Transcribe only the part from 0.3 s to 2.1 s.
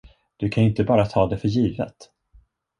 Du kan ju inte bara ta det för givet.